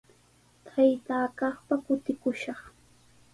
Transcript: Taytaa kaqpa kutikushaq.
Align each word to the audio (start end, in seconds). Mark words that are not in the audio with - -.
Taytaa 0.67 1.25
kaqpa 1.39 1.75
kutikushaq. 1.85 2.59